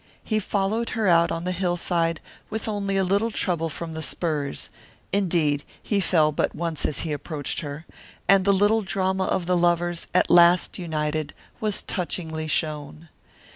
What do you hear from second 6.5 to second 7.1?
once as